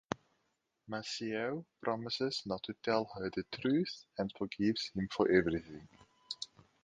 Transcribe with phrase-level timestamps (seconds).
[0.87, 5.87] Maciel promises not to tell her the truth and forgives him for everything.